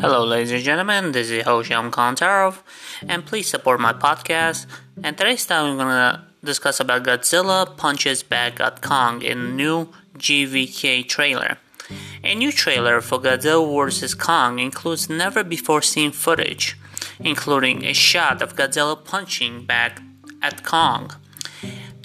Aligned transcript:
Hello, 0.00 0.24
ladies 0.24 0.50
and 0.50 0.64
gentlemen. 0.64 1.12
This 1.12 1.28
is 1.28 1.44
Hosham 1.44 1.90
Kontarov, 1.90 2.62
and 3.06 3.26
please 3.26 3.48
support 3.48 3.80
my 3.80 3.92
podcast. 3.92 4.64
And 5.04 5.18
today's 5.18 5.44
time 5.44 5.76
we're 5.76 5.84
gonna 5.84 6.26
discuss 6.42 6.80
about 6.80 7.02
Godzilla 7.02 7.76
punches 7.76 8.22
back 8.22 8.60
at 8.60 8.80
Kong 8.80 9.20
in 9.20 9.56
new 9.56 9.88
GVK 10.16 11.06
trailer. 11.06 11.58
A 12.24 12.34
new 12.34 12.50
trailer 12.50 13.02
for 13.02 13.18
Godzilla 13.18 13.66
vs. 13.70 14.14
Kong 14.14 14.58
includes 14.58 15.10
never 15.10 15.44
before 15.44 15.82
seen 15.82 16.12
footage, 16.12 16.78
including 17.18 17.84
a 17.84 17.92
shot 17.92 18.40
of 18.40 18.56
Godzilla 18.56 18.96
punching 19.04 19.66
back 19.66 20.00
at 20.40 20.64
Kong. 20.64 21.10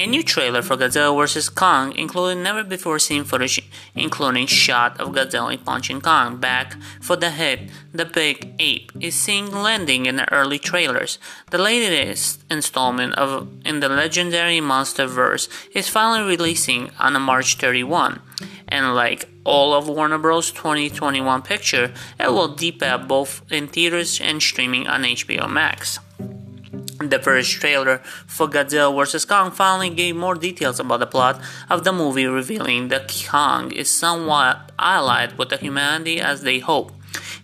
A 0.00 0.06
new 0.06 0.22
trailer 0.22 0.62
for 0.62 0.76
Godzilla 0.76 1.12
vs. 1.16 1.48
Kong 1.48 1.92
included 1.96 2.40
never 2.40 2.62
before 2.62 3.00
seen 3.00 3.24
footage, 3.24 3.68
including 3.96 4.46
shot 4.46 5.00
of 5.00 5.08
Godzilla 5.08 5.58
punching 5.64 6.02
Kong 6.02 6.36
back 6.36 6.76
for 7.00 7.16
the 7.16 7.32
hit. 7.32 7.68
The 7.92 8.04
big 8.04 8.54
ape 8.60 8.92
is 9.00 9.16
seen 9.16 9.50
landing 9.50 10.06
in 10.06 10.14
the 10.14 10.32
early 10.32 10.60
trailers. 10.60 11.18
The 11.50 11.58
latest 11.58 12.44
installment 12.48 13.14
of 13.14 13.48
in 13.64 13.80
the 13.80 13.88
legendary 13.88 14.60
MonsterVerse 14.60 15.48
is 15.74 15.88
finally 15.88 16.30
releasing 16.30 16.90
on 17.00 17.20
March 17.20 17.56
31, 17.56 18.20
and 18.68 18.94
like 18.94 19.28
all 19.42 19.74
of 19.74 19.88
Warner 19.88 20.18
Bros. 20.18 20.52
2021 20.52 21.42
picture, 21.42 21.92
it 22.20 22.28
will 22.28 22.54
debut 22.54 22.98
both 22.98 23.42
in 23.50 23.66
theaters 23.66 24.20
and 24.20 24.40
streaming 24.40 24.86
on 24.86 25.02
HBO 25.02 25.50
Max. 25.50 25.98
The 27.00 27.20
first 27.20 27.52
trailer 27.52 27.98
for 28.26 28.48
Godzilla 28.48 28.92
vs. 28.92 29.24
Kong 29.24 29.52
finally 29.52 29.88
gave 29.88 30.16
more 30.16 30.34
details 30.34 30.80
about 30.80 30.98
the 30.98 31.06
plot 31.06 31.40
of 31.70 31.84
the 31.84 31.92
movie, 31.92 32.26
revealing 32.26 32.88
that 32.88 33.24
Kong 33.28 33.70
is 33.70 33.88
somewhat 33.88 34.72
allied 34.78 35.38
with 35.38 35.50
the 35.50 35.58
humanity 35.58 36.20
as 36.20 36.42
they 36.42 36.58
hope. 36.58 36.92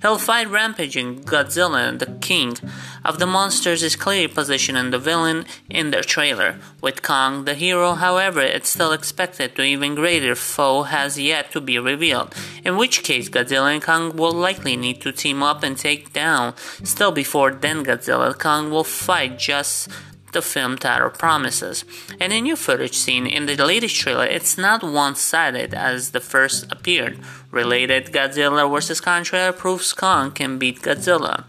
He'll 0.02 0.18
fight 0.18 0.50
rampaging 0.50 1.22
Godzilla, 1.22 1.88
and 1.88 2.00
the 2.00 2.18
king 2.20 2.56
of 3.04 3.18
the 3.18 3.26
monsters, 3.26 3.82
is 3.82 3.96
clearly 3.96 4.28
positioning 4.28 4.90
the 4.90 4.98
villain 4.98 5.44
in 5.68 5.90
their 5.90 6.02
trailer. 6.02 6.56
With 6.80 7.02
Kong 7.02 7.44
the 7.44 7.54
hero, 7.54 7.92
however, 7.94 8.40
it's 8.40 8.70
still 8.70 8.92
expected 8.92 9.54
to 9.56 9.62
even 9.62 9.94
greater 9.94 10.34
foe 10.34 10.84
has 10.84 11.18
yet 11.18 11.50
to 11.52 11.60
be 11.60 11.78
revealed, 11.78 12.34
in 12.64 12.76
which 12.76 13.02
case 13.02 13.28
Godzilla 13.28 13.74
and 13.74 13.82
Kong 13.82 14.16
will 14.16 14.32
likely 14.32 14.76
need 14.76 15.00
to 15.02 15.12
team 15.12 15.42
up 15.42 15.62
and 15.62 15.76
take 15.76 16.12
down. 16.12 16.54
Still 16.82 17.12
before 17.12 17.52
then 17.52 17.84
Godzilla 17.84 18.28
and 18.28 18.38
Kong 18.38 18.70
will 18.70 18.84
fight 18.84 19.38
just 19.38 19.88
the 20.34 20.42
film 20.42 20.76
title 20.76 21.10
promises. 21.10 21.84
And 22.20 22.32
a 22.32 22.40
new 22.40 22.56
footage 22.56 22.96
seen 22.96 23.26
in 23.26 23.46
the 23.46 23.56
latest 23.64 23.96
trailer, 23.96 24.26
it's 24.26 24.58
not 24.58 24.82
one-sided 24.82 25.72
as 25.72 26.10
the 26.10 26.20
first 26.20 26.70
appeared. 26.70 27.18
Related 27.50 28.12
Godzilla 28.12 28.68
vs. 28.68 29.00
Kong 29.00 29.24
trailer 29.24 29.52
proves 29.52 29.92
Kong 29.92 30.32
can 30.32 30.58
beat 30.58 30.82
Godzilla. 30.82 31.44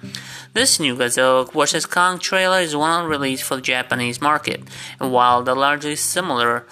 This 0.55 0.79
new 0.79 0.95
Godzilla 0.95 1.51
vs. 1.51 1.85
Kong 1.85 2.17
trailer 2.17 2.61
is 2.61 2.77
one 2.77 3.07
released 3.07 3.43
for 3.43 3.57
the 3.57 3.61
Japanese 3.61 4.21
market, 4.21 4.61
and 5.01 5.11
while 5.11 5.43
the 5.43 5.53
largely 5.53 5.97
similar 5.97 6.65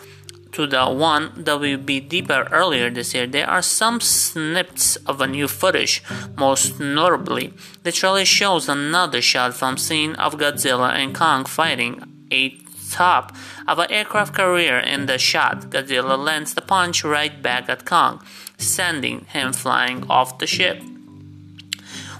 to 0.53 0.65
the 0.65 0.85
one 0.85 1.33
that 1.43 1.59
will 1.59 1.75
deeper 1.79 2.47
earlier 2.49 2.89
this 2.89 3.13
year, 3.13 3.27
there 3.27 3.49
are 3.49 3.61
some 3.61 3.99
snips 3.99 4.95
of 5.05 5.19
a 5.19 5.27
new 5.27 5.49
footage. 5.49 6.01
Most 6.37 6.79
notably, 6.79 7.51
the 7.83 7.91
trailer 7.91 8.23
shows 8.23 8.69
another 8.69 9.21
shot 9.21 9.53
from 9.53 9.75
scene 9.75 10.15
of 10.15 10.35
Godzilla 10.37 10.91
and 10.91 11.13
Kong 11.13 11.43
fighting 11.43 12.25
a 12.31 12.57
top 12.89 13.35
of 13.67 13.79
an 13.79 13.91
aircraft 13.91 14.33
carrier 14.33 14.79
in 14.79 15.07
the 15.07 15.17
shot. 15.17 15.71
Godzilla 15.71 16.17
lands 16.17 16.53
the 16.53 16.61
punch 16.61 17.03
right 17.03 17.41
back 17.41 17.67
at 17.67 17.85
Kong, 17.85 18.23
sending 18.57 19.25
him 19.25 19.51
flying 19.51 20.09
off 20.09 20.37
the 20.37 20.47
ship. 20.47 20.81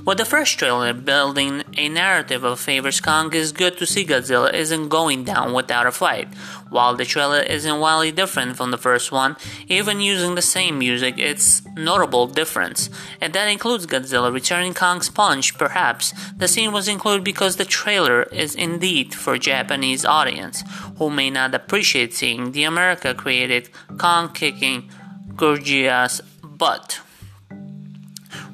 With 0.05 0.17
the 0.17 0.25
first 0.25 0.59
trailer 0.59 0.91
building 0.91 1.63
a 1.77 1.87
narrative 1.87 2.43
of 2.43 2.59
favors 2.59 2.99
Kong, 2.99 3.33
is 3.33 3.53
good 3.53 3.77
to 3.77 3.85
see 3.85 4.05
Godzilla 4.05 4.53
isn't 4.53 4.89
going 4.89 5.23
down 5.23 5.53
without 5.53 5.87
a 5.87 5.93
fight. 5.93 6.27
While 6.69 6.93
the 6.95 7.05
trailer 7.05 7.39
isn't 7.39 7.79
wildly 7.79 8.11
different 8.11 8.57
from 8.57 8.71
the 8.71 8.77
first 8.77 9.13
one, 9.13 9.37
even 9.69 10.01
using 10.01 10.35
the 10.35 10.41
same 10.41 10.77
music, 10.77 11.17
it's 11.17 11.65
notable 11.77 12.27
difference, 12.27 12.89
and 13.21 13.31
that 13.31 13.47
includes 13.47 13.85
Godzilla 13.85 14.33
returning 14.33 14.73
Kong's 14.73 15.09
punch. 15.09 15.57
Perhaps 15.57 16.13
the 16.35 16.49
scene 16.49 16.73
was 16.73 16.89
included 16.89 17.23
because 17.23 17.55
the 17.55 17.63
trailer 17.63 18.23
is 18.23 18.55
indeed 18.55 19.15
for 19.15 19.37
Japanese 19.37 20.03
audience 20.03 20.65
who 20.97 21.09
may 21.09 21.29
not 21.29 21.55
appreciate 21.55 22.13
seeing 22.13 22.51
the 22.51 22.65
America 22.65 23.13
created 23.13 23.69
Kong 23.97 24.33
kicking 24.33 24.89
Godzilla's 25.35 26.19
butt. 26.43 26.99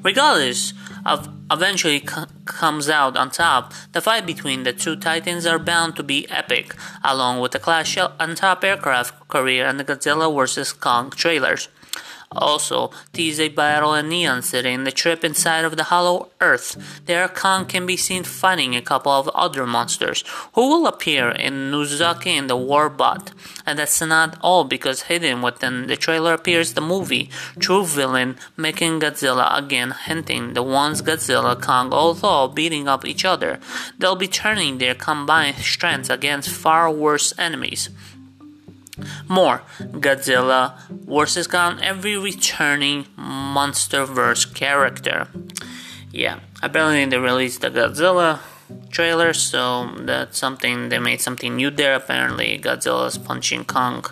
Regardless 0.04 0.74
of 1.04 1.39
eventually 1.50 2.00
c- 2.00 2.24
comes 2.44 2.88
out 2.88 3.16
on 3.16 3.30
top, 3.30 3.72
the 3.92 4.00
fight 4.00 4.26
between 4.26 4.62
the 4.62 4.72
two 4.72 4.96
titans 4.96 5.46
are 5.46 5.58
bound 5.58 5.96
to 5.96 6.02
be 6.02 6.28
epic, 6.30 6.74
along 7.02 7.40
with 7.40 7.52
the 7.52 7.58
clash 7.58 7.96
on 7.98 8.34
top 8.34 8.64
aircraft 8.64 9.28
carrier 9.28 9.64
and 9.64 9.78
the 9.80 9.84
Godzilla 9.84 10.32
vs. 10.34 10.72
Kong 10.72 11.10
trailers. 11.10 11.68
Also, 12.36 12.92
tease 13.12 13.40
a 13.40 13.48
battle 13.48 13.92
in 13.92 14.08
Neon 14.08 14.40
City 14.40 14.76
the 14.76 14.92
trip 14.92 15.24
inside 15.24 15.64
of 15.64 15.76
the 15.76 15.82
Hollow 15.82 16.28
Earth. 16.40 17.02
There, 17.06 17.26
Kong 17.26 17.66
can 17.66 17.86
be 17.86 17.96
seen 17.96 18.22
fighting 18.22 18.76
a 18.76 18.80
couple 18.80 19.10
of 19.10 19.26
other 19.30 19.66
monsters, 19.66 20.22
who 20.52 20.68
will 20.68 20.86
appear 20.86 21.30
in 21.30 21.72
Nozuki 21.72 22.38
and 22.38 22.48
the 22.48 22.56
Warbat. 22.56 23.32
And 23.66 23.80
that's 23.80 24.00
not 24.00 24.38
all, 24.42 24.62
because 24.62 25.02
hidden 25.02 25.42
within 25.42 25.88
the 25.88 25.96
trailer 25.96 26.34
appears 26.34 26.74
the 26.74 26.80
movie 26.80 27.30
True 27.58 27.84
Villain 27.84 28.36
Mechagodzilla 28.56 29.58
again, 29.58 29.90
hinting 30.06 30.54
the 30.54 30.62
ones 30.62 31.02
Godzilla, 31.02 31.60
Kong, 31.60 31.92
although 31.92 32.46
beating 32.46 32.86
up 32.86 33.04
each 33.04 33.24
other, 33.24 33.58
they'll 33.98 34.14
be 34.14 34.28
turning 34.28 34.78
their 34.78 34.94
combined 34.94 35.56
strengths 35.56 36.08
against 36.08 36.48
far 36.48 36.92
worse 36.92 37.34
enemies. 37.36 37.90
More 39.28 39.62
Godzilla 39.80 40.78
vs. 40.90 41.46
Kong, 41.46 41.78
every 41.82 42.16
returning 42.16 43.04
MonsterVerse 43.18 44.54
character. 44.54 45.28
Yeah, 46.12 46.40
apparently 46.62 47.04
they 47.04 47.18
released 47.18 47.60
the 47.60 47.70
Godzilla 47.70 48.40
trailer, 48.90 49.32
so 49.32 49.90
that's 50.00 50.38
something 50.38 50.88
they 50.88 50.98
made 50.98 51.20
something 51.20 51.56
new 51.56 51.70
there. 51.70 51.94
Apparently, 51.94 52.58
Godzilla's 52.58 53.18
punching 53.18 53.64
Kong. 53.64 54.04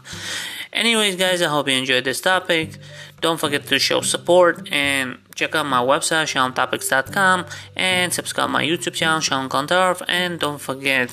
Anyways, 0.72 1.16
guys, 1.16 1.42
I 1.42 1.48
hope 1.48 1.68
you 1.68 1.74
enjoyed 1.74 2.04
this 2.04 2.20
topic. 2.20 2.78
Don't 3.20 3.40
forget 3.40 3.66
to 3.66 3.78
show 3.78 4.00
support 4.00 4.68
and 4.70 5.18
check 5.34 5.54
out 5.54 5.66
my 5.66 5.80
website, 5.80 6.28
SeanTopics.com, 6.32 7.46
and 7.74 8.12
subscribe 8.12 8.50
my 8.50 8.64
YouTube 8.64 8.94
channel, 8.94 9.20
Sean 9.20 9.48
Kontarov, 9.48 10.02
and 10.06 10.38
don't 10.38 10.60
forget 10.60 11.12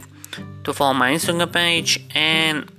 to 0.64 0.74
follow 0.74 0.94
my 0.94 1.12
Instagram 1.12 1.52
page 1.52 2.06
and 2.14 2.70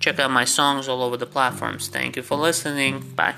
Check 0.00 0.18
out 0.18 0.30
my 0.30 0.44
songs 0.44 0.88
all 0.88 1.02
over 1.02 1.16
the 1.16 1.26
platforms. 1.26 1.88
Thank 1.88 2.16
you 2.16 2.22
for 2.22 2.36
listening. 2.36 3.00
Bye. 3.14 3.34